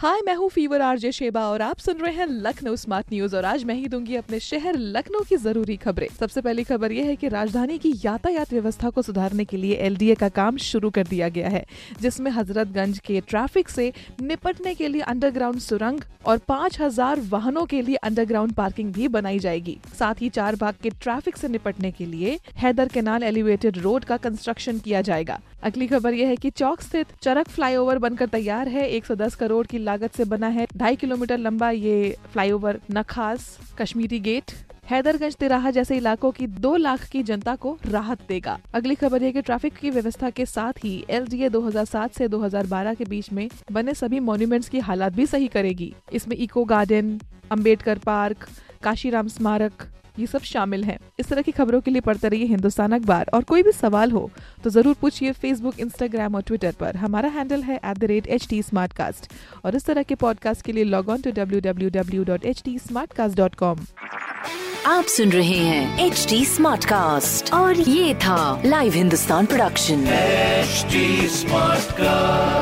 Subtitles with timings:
[0.00, 3.44] हाय मैं हूँ fever RJ Sheba और आप सुन रहे हैं लखनऊ स्मार्ट न्यूज़ और
[3.44, 7.16] आज मैं ही दूँगी अपने शहर लखनऊ की ज़रूरी खबरें। सबसे पहली खबर यह है
[7.16, 11.28] कि राजधानी की यातायात व्यवस्था को सुधारने के लिए एलडीए का काम शुरू कर दिया
[11.28, 11.64] गया है,
[12.00, 13.92] जिसमें हजरतगंज के ट्रैफ़िक से
[14.22, 19.38] निपटने के लिए अंडरग्राउंड सुरंग और पाँच हज़ार वाहनों के लिए अंडरग्राउंड पार्किंग भी बनाई
[19.38, 24.04] जाएगी। साथ ही चार भाग के ट्रैफ़िक से निपटने के लिए हैदर केनाल एलिवेटेड रोड
[24.04, 28.68] का कंस्ट्रक्शन किया जाएगा। अगली खबर यह है कि चौक स्थित चरक फ्लाईओवर बनकर तैयार
[28.68, 34.20] है। 110 करोड़ की लागत से बना है। ढाई किलोमीटर लंबा ये फ्लाईओवर नखास कश्मीरी
[34.22, 34.52] गेट
[34.90, 39.30] हैदरगंज तिराहा जैसे इलाकों की दो लाख की जनता को राहत देगा। अगली खबर है
[39.32, 43.94] कि ट्रैफ़िक की व्यवस्था के साथ ही एलजीए 2007 से 2012 के बीच में बने
[43.94, 47.18] सभी मॉन्यूमेंट्स की हालात भी सही करेगी। इसमें eco garden
[47.50, 48.48] Ambedkar park
[48.82, 49.86] Kanshiram स्मारक
[50.20, 53.42] ये सब शामिल हैं। इस तरह की खबरों के लिए पढ़ते रहिए हिंदुस्तान अखबार। और
[53.44, 54.30] कोई भी सवाल हो
[54.64, 58.46] तो ज़रूर पूछिए फेसबुक इंस्टाग्राम और ट्विटर पर। हमारा हैंडल है at the rate H
[58.50, 58.62] T
[59.64, 62.62] और इस तरह के पॉडकास्ट के लिए log on to W W W dot H
[62.64, 62.78] T
[63.12, 63.86] Smartcast dot com
[64.86, 70.06] आप सुन रहे हैं एच डी स्मार्ट कास्ट और ये था live Hindustan production
[70.60, 71.00] HD
[71.34, 72.59] Smartcast.